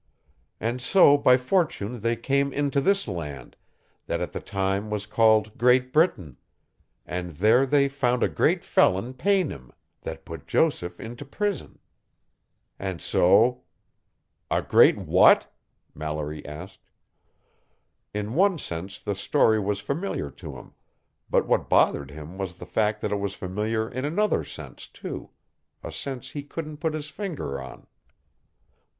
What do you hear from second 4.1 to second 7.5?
at that time was called Great Britain: and